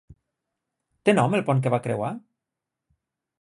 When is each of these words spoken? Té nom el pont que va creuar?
Té 1.09 1.15
nom 1.17 1.35
el 1.41 1.43
pont 1.49 1.61
que 1.67 1.73
va 1.75 1.81
creuar? 1.85 2.11